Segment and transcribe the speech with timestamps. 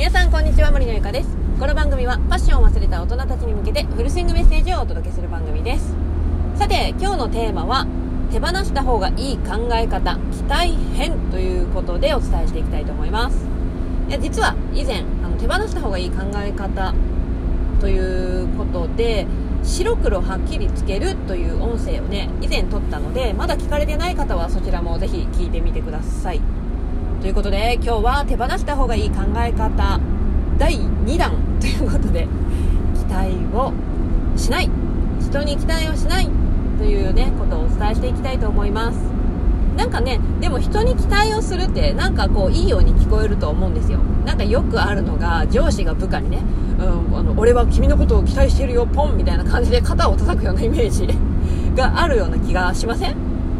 [0.00, 1.28] 皆さんこんにちは森のゆかです。
[1.58, 5.94] この番組はパッションを忘れた大人たちに向けてフルスイングメッセージをお届けする番組です。
[6.54, 7.86] さて今日のテーマは
[8.32, 13.46] 手放した方がいい考え方期待編ということでお伝えしていきたいと思います。
[14.08, 16.94] いや実は以前あの手放した方がいい考え方
[17.78, 19.26] ということで
[19.62, 26.40] 白黒はっきりつけるという音声をね以前撮ったのでまだ聞かれてない方はそちらもぜひ聞いてみてください。
[27.20, 30.00] ということで今日は手放した方がいい考え方
[30.58, 32.26] 第2弾 ということで
[32.94, 33.72] 期待を
[34.36, 34.70] しない。
[35.20, 36.28] 人に期待をしない
[36.78, 38.98] というねことをお伝えしていきたいと思います。
[39.76, 43.98] なんかねでも人に期待をするってなんかこういいように聞こえると思うんですよ。
[44.24, 46.38] なんかよくあるのが上司が部下にね、
[46.78, 51.06] うん、あの俺は君のことを期待してるよポンみたいな感じで肩を叩くようなイメージ
[51.76, 53.14] があるような気がしません？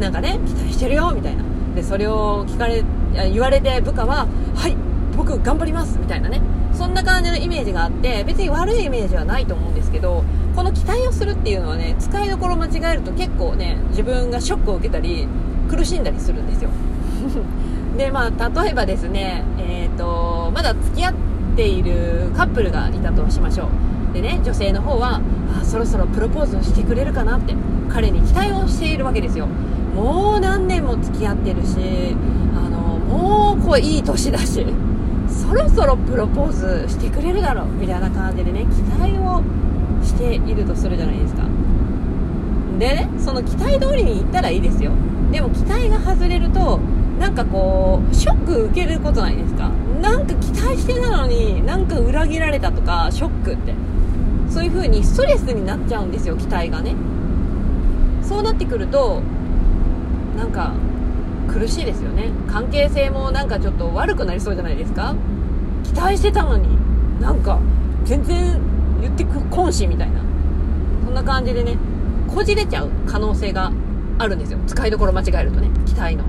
[0.00, 1.42] なんかね期待してるよみたいな。
[1.74, 2.84] でそれを聞かれ
[3.30, 4.76] 言われて部下ははい
[5.16, 6.40] 僕頑張りますみたいなね。
[6.72, 10.24] そんな感じのイメージがあって別に悪いイメージはないと思うんですけど
[10.56, 15.28] この期待をするっていうのはね使いどころ間違えると結構ね自分がショックを受けたり
[15.68, 16.70] 苦しんだりするんですよ。
[17.96, 21.14] でまあ例えばですねえっ、ー、とまだ付き合っ
[21.56, 24.14] ているカップルがいたとしましょう。
[24.14, 25.20] でね女性の方は
[25.60, 27.54] あそろそろプロポーズをしてくれるかなって
[27.90, 29.46] 彼に期待をしているわけですよ。
[29.94, 32.16] もう何年も付き合ってるし
[32.54, 34.66] あのもうこういい年だし
[35.28, 39.42] そろそろプロポーズしてくれるだろうみたいな感じでね期待を
[40.02, 41.42] しているとするじゃないですか。
[42.78, 44.92] でねその期待通りに行ったらいいですよ。
[45.30, 46.80] でも期待が外れると
[47.18, 49.70] なんかこうショック受けることないですか。
[50.00, 53.74] なんか期待してたのになんか裏切られたとかショックって。
[54.50, 56.94] そういう風にストレスになっちゃうんですよ期待がね。
[58.22, 59.22] そうなってくると
[60.52, 60.74] なんか
[61.50, 62.30] 苦しいですよね。
[62.46, 65.14] 関係性もなんかちょっと悪くなりそうじゃないですか。
[65.82, 66.68] 期待してたのに
[67.20, 67.58] なんか
[68.04, 68.60] 全然
[69.00, 70.20] 言ってこんしみたいな。
[71.06, 71.78] そんな感じでね
[72.28, 73.72] こじれちゃう可能性が
[74.18, 74.58] あるんですよ。
[74.66, 76.24] 使いどころ間違えるとね期待の。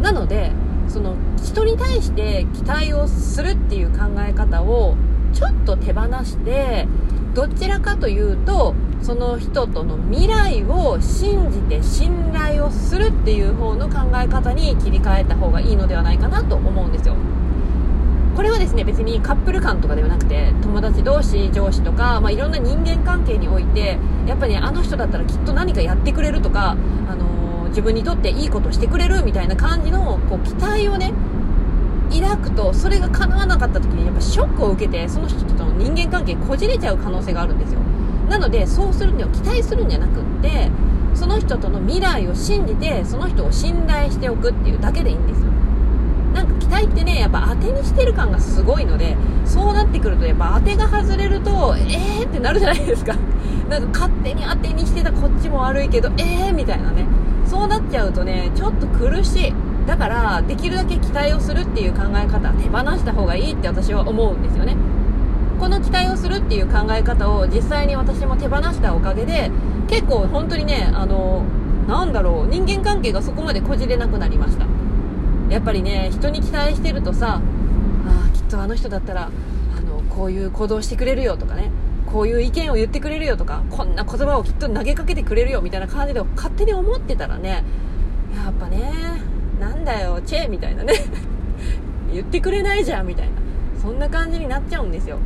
[0.00, 0.50] なので
[0.88, 4.96] その人に対して期待をするっていう考え方を
[5.34, 6.88] ちょっと手放して
[7.34, 17.14] どちらかというとその人との未来を信じて信頼をするっていう方の考え方に切り替えた方がいいのではないかなと思うんですよ。
[18.36, 26.74] これはですね別にカップル間とかではなくて友達同士上司とか、まあ、いろんな人間関係においてやっぱり、ね、あの人だったらきっと何かやってくれるとか、あ
[27.16, 31.12] のー、自分にとっていいことしてくれるみたいな感じのこう期待をね
[32.10, 37.80] 抱くとそれが叶わなかった時にやっぱショックを受けてその人との人間関係こじれちゃう可能性があるんですよ。
[38.28, 40.70] なのでそうするには期待するんじゃなくって
[41.14, 45.50] その人との未来を信じてその人を信頼しておくっていうだけでいいんですよ。
[46.32, 53.14] なんか期待ってねやっぱ当てにしてる感がすごいのでそうなってくるとやっぱ当てが外れるとえーってなるじゃないですか。
[53.68, 57.06] なんか勝手に当てにしてたこっちも悪いけどえーみたいなね。
[57.46, 59.54] そうなっちゃうとねちょっと苦しい。
[59.90, 64.76] だからできるだけ期待をするっていう考え方手放した方がいいって私は思うんですよね。
[65.58, 69.50] この期待をするっていう考え方を実際に私も手放したおかげで
[69.88, 71.42] 結構本当にねあの
[71.88, 74.64] なんだろう人間関係がそこまでこじれなくなりました。
[75.52, 77.40] やっぱりね人に期待してるとさ
[78.06, 79.28] あきっとあの人だったら
[79.76, 81.72] あのこういう行動してくれるよとかね
[82.06, 87.64] こういう意見を言ってくれるよとかこんな言葉をきっと投げかけてくれるよみたいな感じで勝手に思ってたらね
[88.32, 90.94] やっぱねなんだよチェみたいなね。
[92.12, 93.32] 言ってくれないじゃんみたいな。
[93.80, 95.16] そんな感じになっちゃうんですよ、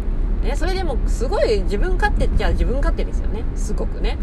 [0.44, 3.44] ね、それでもすごい自分勝手っちゃ自分勝手ですよね。
[3.56, 4.18] すごくね。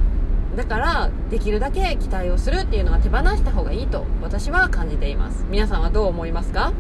[0.56, 5.46] だからできるだけ期待をするっていうのは手放した方がいいと私は感じています。
[5.50, 6.74] 皆さんはどう思いますか？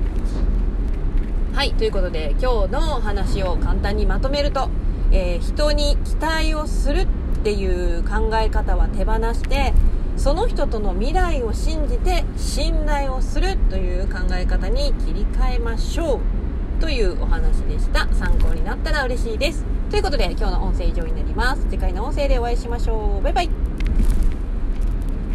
[1.53, 4.69] はいということで今日の話を簡単にまとめると、
[5.11, 7.07] えー、人に期待をするっ
[7.43, 9.73] ていう考え方は手放して
[10.17, 18.07] その人との未来を信じて信頼をするという考え方に切り替えましょうというお話でした。
[18.13, 19.63] 参考になったら嬉しいです。
[19.89, 21.63] ということで今日の音声以上になります。
[21.69, 23.23] 次回の音声でお会いしましょう。
[23.23, 23.60] バイバイ。